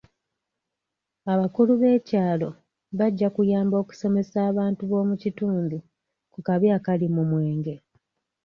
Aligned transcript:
Abakulu 1.33 1.71
b'ekyalo 1.81 2.49
bajja 2.97 3.27
kuyamba 3.35 3.75
okusomesa 3.83 4.37
abantu 4.49 4.81
b'omu 4.89 5.15
kitundu 5.23 5.77
ku 6.31 6.39
kabi 6.47 6.67
akali 6.77 7.07
mu 7.15 7.23
mwenge. 7.29 7.75